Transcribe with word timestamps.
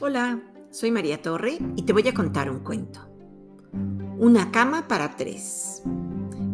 Hola, 0.00 0.42
soy 0.70 0.90
María 0.90 1.22
Torre 1.22 1.56
y 1.76 1.82
te 1.82 1.92
voy 1.92 2.06
a 2.08 2.14
contar 2.14 2.50
un 2.50 2.60
cuento. 2.60 3.00
Una 4.18 4.50
cama 4.50 4.88
para 4.88 5.14
tres. 5.14 5.82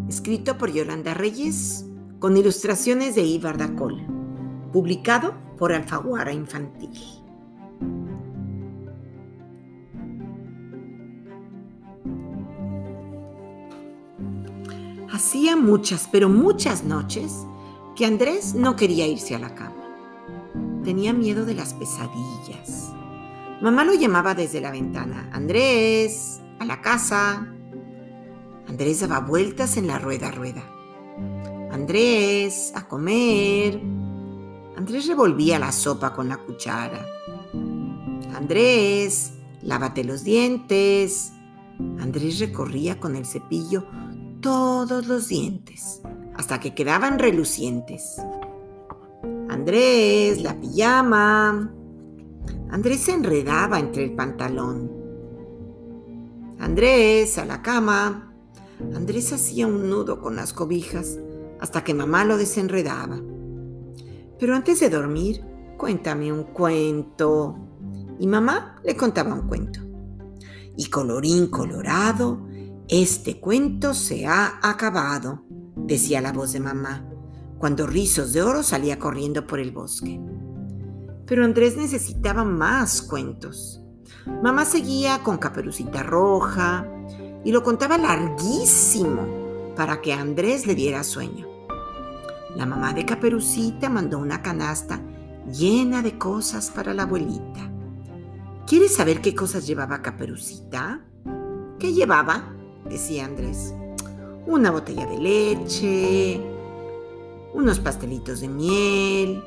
Escrito 0.09 0.59
por 0.59 0.71
Yolanda 0.71 1.15
Reyes 1.15 1.87
con 2.19 2.37
ilustraciones 2.37 3.15
de 3.15 3.22
Ivar 3.22 3.56
Dacol. 3.56 4.06
Publicado 4.72 5.35
por 5.56 5.72
Alfaguara 5.72 6.33
Infantil. 6.33 6.92
Hacía 15.11 15.57
muchas, 15.57 16.09
pero 16.12 16.29
muchas 16.29 16.84
noches 16.84 17.47
que 17.97 18.05
Andrés 18.05 18.55
no 18.55 18.77
quería 18.77 19.06
irse 19.06 19.34
a 19.34 19.38
la 19.38 19.54
cama. 19.54 20.82
Tenía 20.84 21.12
miedo 21.14 21.46
de 21.46 21.54
las 21.54 21.72
pesadillas. 21.74 22.92
Mamá 23.60 23.84
lo 23.84 23.95
llamaba 23.95 24.34
desde 24.34 24.60
la 24.60 24.70
ventana. 24.70 25.28
Andrés, 25.32 26.41
a 26.59 26.64
la 26.64 26.80
casa. 26.80 27.46
Andrés 28.66 29.00
daba 29.00 29.20
vueltas 29.20 29.77
en 29.77 29.86
la 29.86 29.98
rueda 29.98 30.30
rueda. 30.30 30.62
Andrés, 31.70 32.73
a 32.74 32.88
comer. 32.88 33.80
Andrés 34.77 35.06
revolvía 35.06 35.59
la 35.59 35.73
sopa 35.73 36.14
con 36.14 36.28
la 36.28 36.38
cuchara. 36.38 37.05
Andrés, 38.34 39.33
lávate 39.62 40.05
los 40.05 40.24
dientes. 40.24 41.33
Andrés 41.98 42.38
recorría 42.38 42.98
con 42.98 43.14
el 43.14 43.27
cepillo 43.27 43.86
todos 44.41 45.06
los 45.06 45.28
dientes 45.28 46.00
hasta 46.34 46.61
que 46.61 46.74
quedaban 46.74 47.19
relucientes. 47.19 48.16
Andrés, 49.50 50.41
la 50.41 50.58
pijama. 50.58 51.70
Andrés 52.70 53.00
se 53.00 53.12
enredaba 53.12 53.80
entre 53.80 54.04
el 54.04 54.14
pantalón. 54.14 54.92
Andrés, 56.58 57.36
a 57.38 57.44
la 57.44 57.62
cama. 57.62 58.32
Andrés 58.94 59.32
hacía 59.32 59.66
un 59.66 59.90
nudo 59.90 60.20
con 60.20 60.36
las 60.36 60.52
cobijas 60.52 61.18
hasta 61.60 61.82
que 61.82 61.94
mamá 61.94 62.24
lo 62.24 62.36
desenredaba. 62.36 63.20
Pero 64.38 64.54
antes 64.54 64.80
de 64.80 64.88
dormir, 64.88 65.44
cuéntame 65.76 66.32
un 66.32 66.44
cuento. 66.44 67.56
Y 68.18 68.26
mamá 68.26 68.76
le 68.84 68.96
contaba 68.96 69.34
un 69.34 69.48
cuento. 69.48 69.80
Y 70.76 70.86
colorín 70.86 71.48
colorado, 71.48 72.46
este 72.88 73.41
cuento 73.41 73.94
se 73.94 74.26
ha 74.26 74.60
acabado, 74.62 75.42
decía 75.76 76.20
la 76.20 76.32
voz 76.32 76.52
de 76.52 76.60
mamá, 76.60 77.06
cuando 77.58 77.86
Rizos 77.86 78.32
de 78.32 78.42
Oro 78.42 78.62
salía 78.62 78.98
corriendo 78.98 79.46
por 79.46 79.60
el 79.60 79.72
bosque. 79.72 80.20
Pero 81.31 81.45
Andrés 81.45 81.77
necesitaba 81.77 82.42
más 82.42 83.03
cuentos. 83.03 83.81
Mamá 84.42 84.64
seguía 84.64 85.23
con 85.23 85.39
Caperucita 85.39 86.03
Roja 86.03 86.84
y 87.45 87.53
lo 87.53 87.62
contaba 87.62 87.97
larguísimo 87.97 89.72
para 89.77 90.00
que 90.00 90.12
Andrés 90.12 90.67
le 90.67 90.75
diera 90.75 91.05
sueño. 91.05 91.47
La 92.56 92.67
mamá 92.67 92.92
de 92.95 93.06
Caperucita 93.06 93.89
mandó 93.89 94.19
una 94.19 94.42
canasta 94.42 95.00
llena 95.47 96.03
de 96.03 96.19
cosas 96.19 96.72
para 96.72 96.95
la 96.95 97.05
abuelita. 97.05 97.70
¿Quieres 98.67 98.97
saber 98.97 99.20
qué 99.20 99.33
cosas 99.33 99.69
llevaba 99.69 100.03
Caperucita? 100.03 101.06
¿Qué 101.78 101.92
llevaba? 101.92 102.53
decía 102.89 103.25
Andrés. 103.25 103.72
Una 104.48 104.72
botella 104.72 105.06
de 105.06 105.19
leche, 105.19 106.41
unos 107.55 107.78
pastelitos 107.78 108.41
de 108.41 108.48
miel 108.48 109.44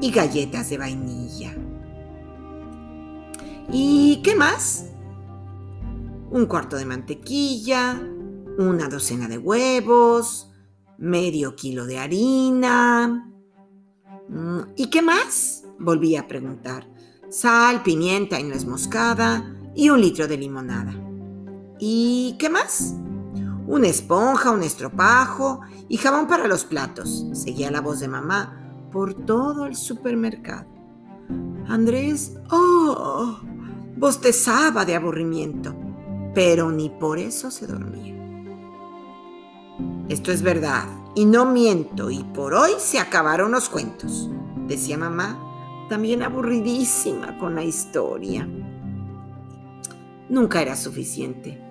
y 0.00 0.10
galletas 0.10 0.70
de 0.70 0.78
vainilla. 0.78 1.54
¿Y 3.70 4.20
qué 4.22 4.34
más? 4.34 4.86
Un 6.30 6.46
cuarto 6.46 6.76
de 6.76 6.84
mantequilla, 6.84 8.00
una 8.58 8.88
docena 8.88 9.28
de 9.28 9.38
huevos, 9.38 10.50
medio 10.98 11.54
kilo 11.54 11.86
de 11.86 11.98
harina. 11.98 13.30
Mm, 14.28 14.60
¿Y 14.76 14.90
qué 14.90 15.02
más? 15.02 15.64
Volví 15.78 16.16
a 16.16 16.26
preguntar. 16.26 16.86
Sal, 17.30 17.82
pimienta 17.82 18.40
y 18.40 18.44
nuez 18.44 18.64
moscada 18.64 19.54
y 19.74 19.90
un 19.90 20.00
litro 20.00 20.26
de 20.26 20.38
limonada. 20.38 20.94
¿Y 21.78 22.36
qué 22.38 22.48
más? 22.48 22.94
Una 23.66 23.88
esponja, 23.88 24.50
un 24.50 24.62
estropajo 24.62 25.60
y 25.88 25.98
jabón 25.98 26.26
para 26.26 26.48
los 26.48 26.64
platos, 26.64 27.26
seguía 27.32 27.70
la 27.70 27.82
voz 27.82 28.00
de 28.00 28.08
mamá 28.08 28.67
por 28.90 29.14
todo 29.14 29.66
el 29.66 29.74
supermercado. 29.74 30.66
Andrés, 31.68 32.38
oh, 32.50 33.38
bostezaba 33.96 34.84
de 34.84 34.94
aburrimiento, 34.94 35.74
pero 36.34 36.70
ni 36.70 36.88
por 36.88 37.18
eso 37.18 37.50
se 37.50 37.66
dormía. 37.66 38.14
Esto 40.08 40.32
es 40.32 40.42
verdad, 40.42 40.84
y 41.14 41.26
no 41.26 41.44
miento, 41.44 42.10
y 42.10 42.24
por 42.24 42.54
hoy 42.54 42.72
se 42.78 42.98
acabaron 42.98 43.52
los 43.52 43.68
cuentos, 43.68 44.30
decía 44.66 44.96
mamá, 44.96 45.38
también 45.88 46.22
aburridísima 46.22 47.38
con 47.38 47.54
la 47.54 47.64
historia. 47.64 48.48
Nunca 50.28 50.62
era 50.62 50.76
suficiente. 50.76 51.62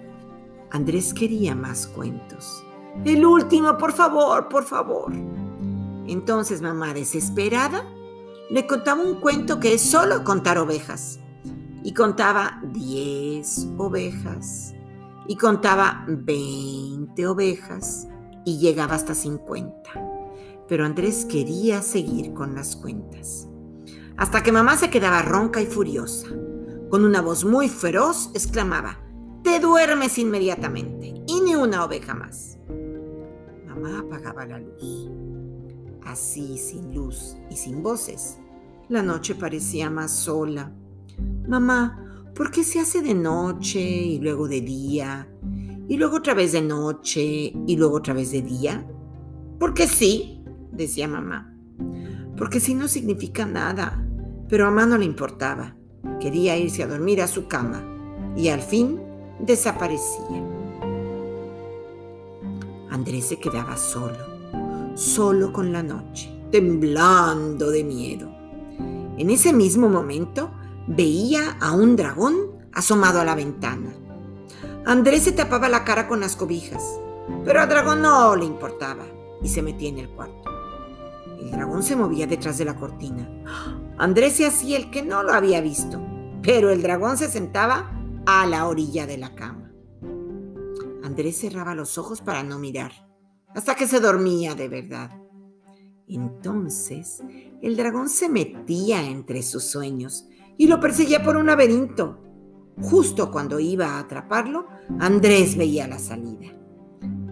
Andrés 0.72 1.14
quería 1.14 1.56
más 1.56 1.88
cuentos. 1.88 2.64
El 3.06 3.26
último, 3.26 3.78
por 3.78 3.94
favor, 3.94 4.50
por 4.50 4.64
favor. 4.64 5.14
Entonces 6.08 6.62
mamá, 6.62 6.94
desesperada, 6.94 7.84
le 8.50 8.66
contaba 8.66 9.04
un 9.04 9.20
cuento 9.20 9.60
que 9.60 9.74
es 9.74 9.82
solo 9.82 10.24
contar 10.24 10.58
ovejas. 10.58 11.20
Y 11.84 11.94
contaba 11.94 12.62
10 12.74 13.68
ovejas. 13.78 14.74
Y 15.28 15.36
contaba 15.36 16.06
20 16.08 17.28
ovejas. 17.28 18.08
Y 18.46 18.58
llegaba 18.58 18.96
hasta 18.96 19.14
50. 19.14 19.92
Pero 20.68 20.86
Andrés 20.86 21.26
quería 21.26 21.82
seguir 21.82 22.34
con 22.34 22.56
las 22.56 22.76
cuentas. 22.76 23.48
Hasta 24.16 24.42
que 24.42 24.52
mamá 24.52 24.78
se 24.78 24.90
quedaba 24.90 25.22
ronca 25.22 25.62
y 25.62 25.66
furiosa. 25.66 26.28
Con 26.90 27.04
una 27.04 27.22
voz 27.22 27.44
muy 27.44 27.68
feroz 27.68 28.32
exclamaba, 28.34 29.00
te 29.44 29.60
duermes 29.60 30.18
inmediatamente 30.18 31.14
y 31.28 31.42
ni 31.42 31.56
una 31.56 31.84
oveja 31.84 32.14
más. 32.14 32.58
Mamá 33.66 34.00
apagaba 34.00 34.46
la 34.46 34.60
luz. 34.60 35.27
Así, 36.08 36.58
sin 36.58 36.96
luz 36.96 37.36
y 37.50 37.58
sin 37.58 37.84
voces, 37.84 38.40
la 38.88 39.04
noche 39.04 39.36
parecía 39.36 39.90
más 39.90 40.12
sola. 40.12 40.72
Mamá, 41.50 42.24
¿por 42.34 42.50
qué 42.50 42.64
se 42.64 42.80
hace 42.80 43.02
de 43.02 43.14
noche 43.14 43.82
y 43.82 44.18
luego 44.20 44.48
de 44.48 44.62
día? 44.62 45.28
Y 45.90 45.98
luego 45.98 46.18
otra 46.18 46.34
vez 46.34 46.54
de 46.54 46.62
noche 46.62 47.22
y 47.68 47.76
luego 47.76 47.98
otra 47.98 48.14
vez 48.14 48.32
de 48.32 48.42
día. 48.42 48.90
Porque 49.60 49.86
sí, 49.86 50.46
decía 50.72 51.10
mamá. 51.10 51.54
Porque 52.38 52.62
sí 52.62 52.74
no 52.74 52.88
significa 52.88 53.46
nada. 53.46 54.02
Pero 54.48 54.66
a 54.66 54.70
mamá 54.70 54.86
no 54.86 54.98
le 54.98 55.06
importaba. 55.06 55.76
Quería 56.22 56.58
irse 56.58 56.84
a 56.84 56.88
dormir 56.88 57.22
a 57.22 57.28
su 57.28 57.50
cama. 57.50 57.84
Y 58.38 58.48
al 58.48 58.62
fin 58.62 58.98
desaparecía. 59.42 60.42
Andrés 62.90 63.26
se 63.26 63.40
quedaba 63.40 63.76
solo, 63.76 64.37
solo 64.98 65.54
con 65.54 65.72
la 65.72 65.84
noche, 65.84 66.28
temblando 66.52 67.70
de 67.70 67.84
miedo. 67.84 68.32
En 69.18 69.30
ese 69.30 69.54
mismo 69.54 69.90
momento 69.90 70.52
veía 70.88 71.56
a 71.62 71.74
un 71.74 71.96
dragón 71.96 72.36
asomado 72.74 73.22
a 73.22 73.24
la 73.24 73.36
ventana. 73.36 73.94
Andrés 74.86 75.24
se 75.24 75.34
tapaba 75.34 75.70
la 75.70 75.84
cara 75.84 76.08
con 76.08 76.20
las 76.20 76.36
cobijas, 76.36 77.00
pero 77.46 77.62
al 77.62 77.70
dragón 77.70 78.02
no 78.02 78.36
le 78.36 78.46
importaba 78.46 79.06
y 79.44 79.48
se 79.48 79.62
metía 79.62 79.90
en 79.90 80.00
el 80.00 80.10
cuarto. 80.10 80.50
El 81.40 81.52
dragón 81.52 81.84
se 81.84 81.96
movía 81.96 82.26
detrás 82.26 82.58
de 82.58 82.66
la 82.66 82.76
cortina. 82.76 83.30
Andrés 84.00 84.34
se 84.34 84.48
hacía 84.48 84.78
el 84.78 84.90
que 84.90 85.04
no 85.04 85.22
lo 85.22 85.32
había 85.32 85.62
visto, 85.62 86.02
pero 86.42 86.72
el 86.72 86.82
dragón 86.82 87.18
se 87.18 87.30
sentaba 87.30 87.92
a 88.26 88.48
la 88.48 88.68
orilla 88.68 89.06
de 89.06 89.20
la 89.20 89.36
cama. 89.36 89.72
Andrés 91.04 91.40
cerraba 91.40 91.76
los 91.76 92.00
ojos 92.00 92.22
para 92.22 92.42
no 92.42 92.58
mirar, 92.58 93.07
hasta 93.58 93.74
que 93.74 93.88
se 93.88 94.00
dormía 94.00 94.54
de 94.54 94.70
verdad. 94.70 95.10
Entonces 96.08 97.24
el 97.60 97.76
dragón 97.76 98.08
se 98.08 98.30
metía 98.30 99.04
entre 99.04 99.42
sus 99.42 99.64
sueños 99.64 100.28
y 100.60 100.68
lo 100.68 100.80
perseguía 100.80 101.24
por 101.24 101.38
un 101.38 101.48
laberinto. 101.48 102.20
Justo 102.80 103.32
cuando 103.32 103.60
iba 103.60 103.88
a 103.88 104.00
atraparlo, 104.00 104.68
Andrés 105.00 105.58
veía 105.58 105.88
la 105.88 105.98
salida. 105.98 106.50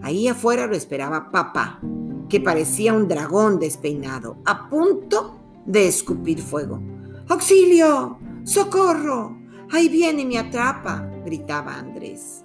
Ahí 0.02 0.26
afuera 0.26 0.66
lo 0.66 0.74
esperaba 0.74 1.30
papá, 1.30 1.80
que 2.28 2.40
parecía 2.40 2.92
un 2.92 3.06
dragón 3.06 3.60
despeinado, 3.60 4.42
a 4.46 4.68
punto 4.68 5.62
de 5.64 5.86
escupir 5.86 6.42
fuego. 6.42 6.82
¡Auxilio! 7.28 8.18
¡Socorro! 8.42 9.38
¡Ahí 9.70 9.88
viene 9.88 10.22
y 10.22 10.26
me 10.26 10.38
atrapa! 10.38 11.08
gritaba 11.24 11.76
Andrés. 11.76 12.42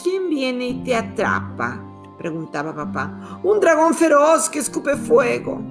¿Quién 0.00 0.30
viene 0.30 0.68
y 0.68 0.84
te 0.84 0.94
atrapa? 0.94 1.87
Preguntaba 2.18 2.74
papá. 2.74 3.40
Un 3.42 3.60
dragón 3.60 3.94
feroz 3.94 4.50
que 4.50 4.58
escupe 4.58 4.96
fuego. 4.96 5.62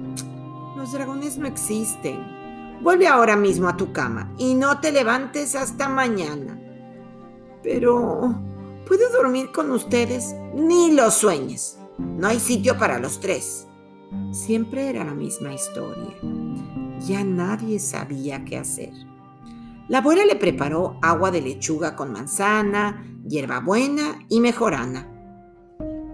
Los 0.76 0.92
dragones 0.92 1.38
no 1.38 1.46
existen. 1.46 2.78
Vuelve 2.82 3.06
ahora 3.06 3.36
mismo 3.36 3.68
a 3.68 3.76
tu 3.76 3.92
cama 3.92 4.32
y 4.38 4.54
no 4.54 4.80
te 4.80 4.90
levantes 4.92 5.54
hasta 5.54 5.88
mañana. 5.88 6.58
Pero, 7.62 8.34
¿puedo 8.86 9.10
dormir 9.12 9.50
con 9.52 9.70
ustedes? 9.70 10.34
Ni 10.54 10.92
lo 10.92 11.10
sueñes. 11.10 11.78
No 11.98 12.28
hay 12.28 12.40
sitio 12.40 12.78
para 12.78 12.98
los 12.98 13.20
tres. 13.20 13.66
Siempre 14.30 14.88
era 14.88 15.04
la 15.04 15.14
misma 15.14 15.52
historia. 15.52 16.14
Ya 17.00 17.24
nadie 17.24 17.78
sabía 17.78 18.44
qué 18.44 18.58
hacer. 18.58 18.92
La 19.88 19.98
abuela 19.98 20.24
le 20.24 20.36
preparó 20.36 20.98
agua 21.02 21.30
de 21.30 21.40
lechuga 21.40 21.96
con 21.96 22.12
manzana, 22.12 23.04
hierbabuena 23.26 24.20
y 24.28 24.40
mejorana. 24.40 25.17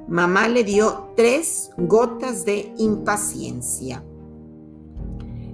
Mamá 0.08 0.48
le 0.48 0.64
dio 0.64 1.12
tres 1.16 1.70
gotas 1.78 2.44
de 2.44 2.74
impaciencia. 2.78 4.04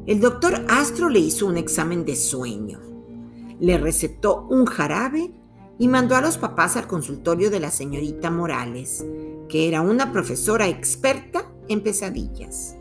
El 0.06 0.20
doctor 0.20 0.64
Astro 0.68 1.08
le 1.08 1.20
hizo 1.20 1.46
un 1.46 1.56
examen 1.56 2.04
de 2.04 2.16
sueño. 2.16 2.80
Le 3.60 3.78
recetó 3.78 4.48
un 4.50 4.66
jarabe 4.66 5.32
y 5.78 5.86
mandó 5.86 6.16
a 6.16 6.20
los 6.20 6.36
papás 6.36 6.76
al 6.76 6.88
consultorio 6.88 7.48
de 7.48 7.60
la 7.60 7.70
señorita 7.70 8.30
Morales, 8.30 9.04
que 9.48 9.68
era 9.68 9.82
una 9.82 10.10
profesora 10.10 10.66
experta 10.66 11.50
en 11.68 11.82
pesadillas. 11.82 12.76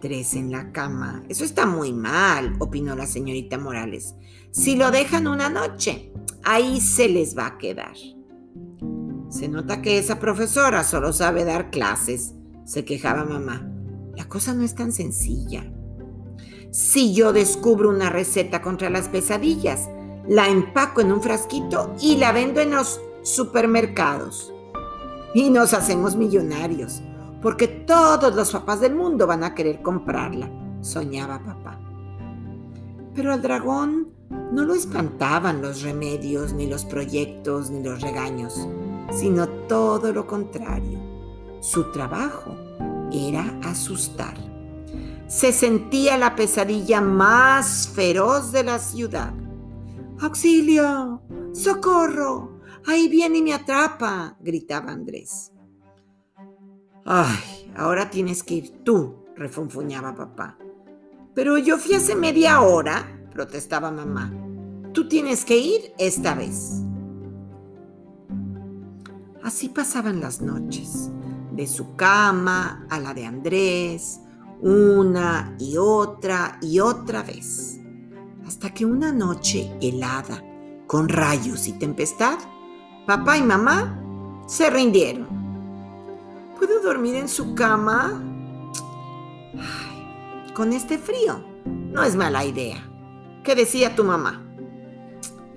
Tres 0.00 0.34
en 0.34 0.52
la 0.52 0.70
cama. 0.70 1.24
Eso 1.28 1.44
está 1.44 1.66
muy 1.66 1.92
mal, 1.92 2.54
opinó 2.60 2.94
la 2.94 3.06
señorita 3.06 3.58
Morales. 3.58 4.14
Si 4.52 4.76
lo 4.76 4.92
dejan 4.92 5.26
una 5.26 5.48
noche, 5.48 6.12
ahí 6.44 6.80
se 6.80 7.08
les 7.08 7.36
va 7.36 7.46
a 7.46 7.58
quedar. 7.58 7.96
Se 9.34 9.48
nota 9.48 9.82
que 9.82 9.98
esa 9.98 10.20
profesora 10.20 10.84
solo 10.84 11.12
sabe 11.12 11.44
dar 11.44 11.72
clases, 11.72 12.34
se 12.64 12.84
quejaba 12.84 13.24
mamá. 13.24 13.68
La 14.14 14.28
cosa 14.28 14.54
no 14.54 14.62
es 14.62 14.76
tan 14.76 14.92
sencilla. 14.92 15.64
Si 16.70 17.12
yo 17.14 17.32
descubro 17.32 17.90
una 17.90 18.10
receta 18.10 18.62
contra 18.62 18.90
las 18.90 19.08
pesadillas, 19.08 19.90
la 20.28 20.46
empaco 20.46 21.00
en 21.00 21.10
un 21.10 21.20
frasquito 21.20 21.96
y 22.00 22.18
la 22.18 22.30
vendo 22.30 22.60
en 22.60 22.70
los 22.70 23.00
supermercados. 23.22 24.54
Y 25.34 25.50
nos 25.50 25.74
hacemos 25.74 26.14
millonarios, 26.14 27.02
porque 27.42 27.66
todos 27.66 28.36
los 28.36 28.52
papás 28.52 28.80
del 28.80 28.94
mundo 28.94 29.26
van 29.26 29.42
a 29.42 29.52
querer 29.52 29.82
comprarla, 29.82 30.48
soñaba 30.80 31.42
papá. 31.42 31.80
Pero 33.16 33.32
al 33.32 33.42
dragón 33.42 34.10
no 34.52 34.64
lo 34.64 34.74
espantaban 34.76 35.60
los 35.60 35.82
remedios, 35.82 36.52
ni 36.52 36.68
los 36.68 36.84
proyectos, 36.84 37.72
ni 37.72 37.82
los 37.82 38.00
regaños 38.00 38.68
sino 39.12 39.48
todo 39.66 40.12
lo 40.12 40.26
contrario. 40.26 40.98
Su 41.60 41.90
trabajo 41.92 42.56
era 43.12 43.58
asustar. 43.64 44.34
Se 45.26 45.52
sentía 45.52 46.18
la 46.18 46.36
pesadilla 46.36 47.00
más 47.00 47.88
feroz 47.88 48.52
de 48.52 48.64
la 48.64 48.78
ciudad. 48.78 49.32
¡Auxilio! 50.20 51.22
¡Socorro! 51.52 52.60
¡Ahí 52.86 53.08
viene 53.08 53.38
y 53.38 53.42
me 53.42 53.54
atrapa! 53.54 54.36
gritaba 54.40 54.92
Andrés. 54.92 55.52
¡Ay! 57.04 57.72
Ahora 57.76 58.10
tienes 58.10 58.42
que 58.42 58.54
ir 58.54 58.84
tú, 58.84 59.24
refunfuñaba 59.36 60.14
papá. 60.14 60.58
Pero 61.34 61.58
yo 61.58 61.78
fui 61.78 61.94
hace 61.94 62.14
media 62.14 62.60
hora, 62.60 63.26
protestaba 63.32 63.90
mamá. 63.90 64.32
Tú 64.92 65.08
tienes 65.08 65.44
que 65.44 65.56
ir 65.58 65.92
esta 65.98 66.34
vez. 66.34 66.83
Así 69.44 69.68
pasaban 69.68 70.20
las 70.20 70.40
noches, 70.40 71.10
de 71.52 71.66
su 71.66 71.94
cama 71.96 72.86
a 72.88 72.98
la 72.98 73.12
de 73.12 73.26
Andrés, 73.26 74.18
una 74.62 75.54
y 75.58 75.76
otra 75.76 76.56
y 76.62 76.80
otra 76.80 77.22
vez, 77.22 77.78
hasta 78.46 78.72
que 78.72 78.86
una 78.86 79.12
noche 79.12 79.70
helada, 79.82 80.42
con 80.86 81.10
rayos 81.10 81.68
y 81.68 81.72
tempestad, 81.72 82.38
papá 83.06 83.36
y 83.36 83.42
mamá 83.42 84.00
se 84.46 84.70
rindieron. 84.70 85.28
¿Puedo 86.58 86.80
dormir 86.80 87.16
en 87.16 87.28
su 87.28 87.54
cama? 87.54 88.22
con 90.54 90.72
este 90.72 90.96
frío, 90.98 91.44
no 91.66 92.02
es 92.02 92.16
mala 92.16 92.44
idea. 92.44 92.82
¿Qué 93.42 93.54
decía 93.54 93.94
tu 93.94 94.04
mamá? 94.04 94.40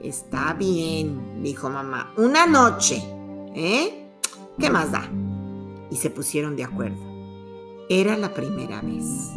Está 0.01 0.53
bien, 0.53 1.41
dijo 1.41 1.69
mamá, 1.69 2.11
una 2.17 2.47
noche 2.47 3.16
¿Eh? 3.59 4.11
¿Qué 4.59 4.69
más 4.69 4.91
da? 4.91 5.09
Y 5.89 5.95
se 5.95 6.11
pusieron 6.11 6.55
de 6.55 6.63
acuerdo. 6.63 6.99
Era 7.89 8.15
la 8.15 8.31
primera 8.31 8.81
vez. 8.81 9.31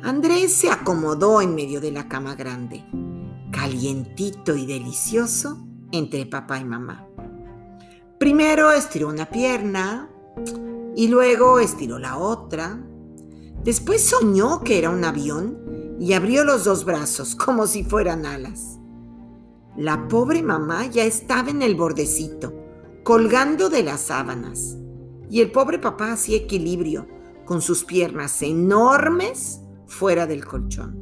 Andrés 0.00 0.52
se 0.52 0.70
acomodó 0.70 1.42
en 1.42 1.56
medio 1.56 1.80
de 1.80 1.90
la 1.90 2.06
cama 2.08 2.36
grande, 2.36 2.84
calientito 3.50 4.54
y 4.54 4.64
delicioso 4.64 5.58
entre 5.90 6.24
papá 6.24 6.60
y 6.60 6.64
mamá. 6.64 7.08
Primero 8.20 8.70
estiró 8.70 9.08
una 9.08 9.26
pierna 9.26 10.08
y 10.94 11.08
luego 11.08 11.58
estiró 11.58 11.98
la 11.98 12.18
otra. 12.18 12.80
Después 13.64 14.04
soñó 14.04 14.60
que 14.60 14.78
era 14.78 14.90
un 14.90 15.02
avión 15.02 15.96
y 15.98 16.12
abrió 16.12 16.44
los 16.44 16.62
dos 16.62 16.84
brazos 16.84 17.34
como 17.34 17.66
si 17.66 17.82
fueran 17.82 18.24
alas. 18.24 18.78
La 19.76 20.06
pobre 20.06 20.44
mamá 20.44 20.86
ya 20.86 21.02
estaba 21.02 21.50
en 21.50 21.62
el 21.62 21.74
bordecito 21.74 22.61
colgando 23.02 23.68
de 23.68 23.82
las 23.82 24.00
sábanas. 24.00 24.76
Y 25.30 25.40
el 25.40 25.50
pobre 25.50 25.78
papá 25.78 26.12
hacía 26.12 26.36
equilibrio 26.36 27.08
con 27.44 27.62
sus 27.62 27.84
piernas 27.84 28.42
enormes 28.42 29.60
fuera 29.86 30.26
del 30.26 30.44
colchón. 30.44 31.00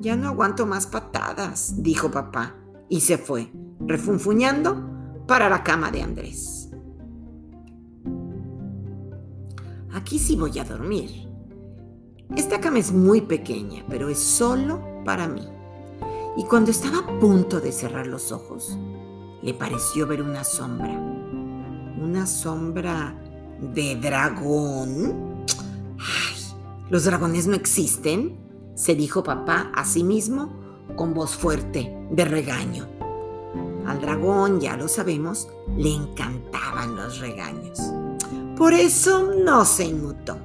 Ya 0.00 0.16
no 0.16 0.28
aguanto 0.28 0.66
más 0.66 0.86
patadas, 0.86 1.82
dijo 1.82 2.10
papá, 2.10 2.56
y 2.88 3.00
se 3.00 3.18
fue, 3.18 3.52
refunfuñando, 3.80 4.90
para 5.26 5.48
la 5.48 5.62
cama 5.62 5.90
de 5.90 6.02
Andrés. 6.02 6.70
Aquí 9.92 10.18
sí 10.18 10.36
voy 10.36 10.58
a 10.58 10.64
dormir. 10.64 11.28
Esta 12.36 12.60
cama 12.60 12.78
es 12.78 12.92
muy 12.92 13.20
pequeña, 13.20 13.84
pero 13.88 14.08
es 14.08 14.18
solo 14.18 14.82
para 15.04 15.28
mí. 15.28 15.46
Y 16.36 16.44
cuando 16.44 16.70
estaba 16.70 16.98
a 16.98 17.18
punto 17.20 17.60
de 17.60 17.72
cerrar 17.72 18.06
los 18.06 18.32
ojos, 18.32 18.78
le 19.42 19.54
pareció 19.54 20.06
ver 20.06 20.22
una 20.22 20.44
sombra. 20.44 20.98
Una 22.00 22.26
sombra 22.26 23.14
de 23.60 23.96
dragón. 23.96 25.44
Ay, 25.98 26.36
¿los 26.90 27.04
dragones 27.04 27.46
no 27.46 27.54
existen? 27.54 28.42
se 28.74 28.94
dijo 28.94 29.22
papá 29.22 29.70
a 29.74 29.84
sí 29.84 30.02
mismo 30.02 30.50
con 30.96 31.14
voz 31.14 31.36
fuerte 31.36 31.94
de 32.10 32.24
regaño. 32.24 32.88
Al 33.86 34.00
dragón, 34.00 34.60
ya 34.60 34.76
lo 34.76 34.88
sabemos, 34.88 35.48
le 35.76 35.94
encantaban 35.94 36.96
los 36.96 37.18
regaños. 37.18 37.78
Por 38.56 38.72
eso 38.72 39.34
no 39.44 39.64
se 39.64 39.84
inmutó. 39.84 40.36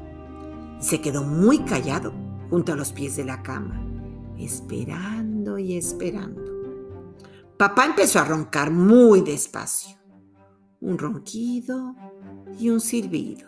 Se 0.79 1.01
quedó 1.01 1.23
muy 1.23 1.59
callado 1.59 2.13
junto 2.49 2.73
a 2.73 2.75
los 2.75 2.91
pies 2.91 3.15
de 3.15 3.25
la 3.25 3.41
cama, 3.41 3.81
esperando 4.37 5.57
y 5.57 5.77
esperando. 5.77 6.56
Papá 7.57 7.87
empezó 7.87 8.19
a 8.19 8.23
roncar 8.23 8.69
muy 8.69 9.21
despacio. 9.21 9.97
Un 10.79 10.99
ronquido 10.99 11.95
y 12.59 12.69
un 12.69 12.79
silbido. 12.79 13.47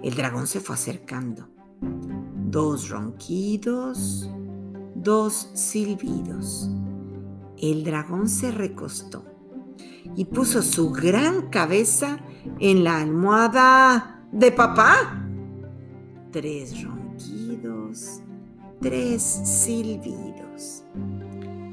El 0.00 0.14
dragón 0.14 0.46
se 0.46 0.60
fue 0.60 0.76
acercando. 0.76 1.48
Dos 1.80 2.90
ronquidos, 2.90 4.30
dos 4.94 5.50
silbidos. 5.54 6.70
El 7.58 7.82
dragón 7.82 8.28
se 8.28 8.52
recostó 8.52 9.24
y 10.14 10.26
puso 10.26 10.62
su 10.62 10.90
gran 10.92 11.48
cabeza 11.48 12.20
en 12.60 12.84
la 12.84 13.00
almohada 13.00 14.24
de 14.30 14.52
papá. 14.52 15.26
Tres 16.30 16.84
ronquidos, 16.84 18.20
tres 18.80 19.20
silbidos. 19.22 20.84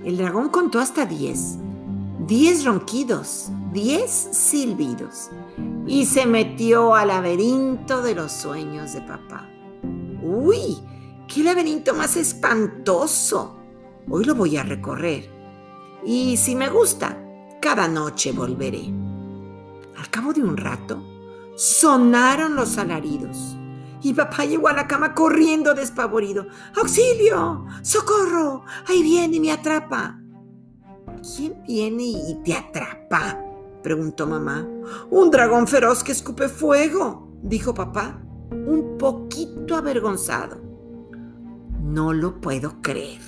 El 0.03 0.17
dragón 0.17 0.49
contó 0.49 0.79
hasta 0.79 1.05
diez. 1.05 1.57
Diez 2.27 2.65
ronquidos, 2.65 3.49
diez 3.71 4.09
silbidos. 4.31 5.29
Y 5.85 6.05
se 6.05 6.25
metió 6.25 6.95
al 6.95 7.09
laberinto 7.09 8.01
de 8.01 8.15
los 8.15 8.31
sueños 8.31 8.93
de 8.93 9.01
papá. 9.01 9.47
¡Uy! 10.23 10.79
¡Qué 11.27 11.43
laberinto 11.43 11.93
más 11.93 12.17
espantoso! 12.17 13.57
Hoy 14.09 14.25
lo 14.25 14.35
voy 14.35 14.57
a 14.57 14.63
recorrer. 14.63 15.29
Y 16.03 16.35
si 16.37 16.55
me 16.55 16.69
gusta, 16.69 17.17
cada 17.61 17.87
noche 17.87 18.31
volveré. 18.31 18.85
Al 19.97 20.09
cabo 20.09 20.33
de 20.33 20.41
un 20.43 20.57
rato, 20.57 21.03
sonaron 21.55 22.55
los 22.55 22.77
alaridos 22.79 23.55
y 24.01 24.13
papá 24.13 24.45
llegó 24.45 24.67
a 24.67 24.73
la 24.73 24.87
cama 24.87 25.13
corriendo 25.13 25.73
despavorido. 25.73 26.47
¡Auxilio! 26.75 27.65
¡Socorro! 27.81 28.63
Ahí 28.87 29.03
viene 29.03 29.37
y 29.37 29.39
me 29.39 29.51
atrapa. 29.51 30.19
¿Quién 31.35 31.63
viene 31.67 32.03
y 32.03 32.41
te 32.43 32.53
atrapa? 32.53 33.39
preguntó 33.83 34.27
mamá. 34.27 34.67
Un 35.09 35.31
dragón 35.31 35.67
feroz 35.67 36.03
que 36.03 36.11
escupe 36.11 36.47
fuego, 36.49 37.29
dijo 37.41 37.73
papá, 37.73 38.21
un 38.51 38.97
poquito 38.97 39.75
avergonzado. 39.75 40.61
No 41.81 42.13
lo 42.13 42.39
puedo 42.39 42.81
creer. 42.81 43.21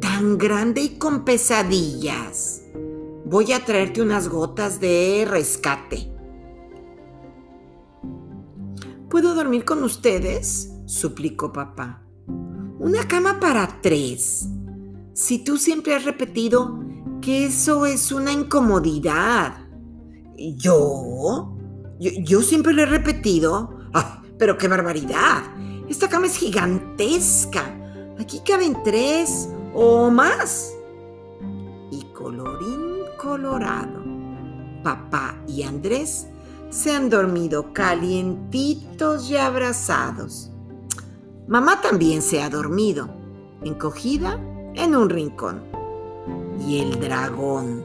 Tan 0.00 0.38
grande 0.38 0.82
y 0.82 0.98
con 0.98 1.24
pesadillas. 1.24 2.62
Voy 3.24 3.52
a 3.52 3.64
traerte 3.64 4.02
unas 4.02 4.28
gotas 4.28 4.80
de 4.80 5.26
rescate. 5.28 6.13
¿Puedo 9.14 9.36
dormir 9.36 9.64
con 9.64 9.84
ustedes? 9.84 10.72
suplicó 10.86 11.52
papá. 11.52 12.02
Una 12.80 13.06
cama 13.06 13.38
para 13.38 13.80
tres. 13.80 14.48
Si 15.12 15.44
tú 15.44 15.56
siempre 15.56 15.94
has 15.94 16.04
repetido 16.04 16.80
que 17.22 17.46
eso 17.46 17.86
es 17.86 18.10
una 18.10 18.32
incomodidad. 18.32 19.68
¿Yo? 20.36 21.56
Yo, 22.00 22.42
siempre 22.42 22.72
lo 22.72 22.82
he 22.82 22.86
repetido. 22.86 23.78
pero 24.36 24.58
qué 24.58 24.66
barbaridad! 24.66 25.44
Esta 25.88 26.08
cama 26.08 26.26
es 26.26 26.36
gigantesca. 26.36 27.62
Aquí 28.18 28.40
caben 28.44 28.76
tres 28.82 29.48
o 29.74 30.10
más. 30.10 30.74
Y 31.92 32.02
colorín 32.12 33.04
colorado, 33.16 34.02
papá 34.82 35.40
y 35.46 35.62
Andrés 35.62 36.26
se 36.70 36.94
han 36.94 37.10
dormido 37.10 37.72
calientitos 37.72 39.30
y 39.30 39.36
abrazados. 39.36 40.50
Mamá 41.46 41.80
también 41.80 42.22
se 42.22 42.42
ha 42.42 42.48
dormido, 42.48 43.08
encogida 43.62 44.40
en 44.74 44.96
un 44.96 45.10
rincón. 45.10 45.62
Y 46.66 46.80
el 46.80 47.00
dragón, 47.00 47.84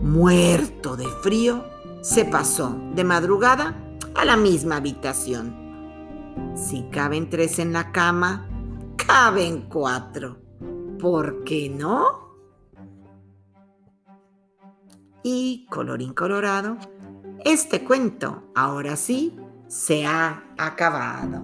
muerto 0.00 0.96
de 0.96 1.06
frío, 1.22 1.64
se 2.00 2.24
pasó 2.24 2.76
de 2.94 3.04
madrugada 3.04 3.76
a 4.14 4.24
la 4.24 4.36
misma 4.36 4.76
habitación. 4.76 5.54
Si 6.54 6.84
caben 6.90 7.30
tres 7.30 7.58
en 7.58 7.72
la 7.72 7.92
cama, 7.92 8.48
caben 8.96 9.68
cuatro. 9.68 10.38
¿Por 10.98 11.44
qué 11.44 11.68
no? 11.68 12.24
Y 15.22 15.66
colorín 15.70 16.14
colorado, 16.14 16.76
este 17.44 17.84
cuento, 17.84 18.42
ahora 18.54 18.96
sí, 18.96 19.36
se 19.68 20.06
ha 20.06 20.42
acabado. 20.56 21.42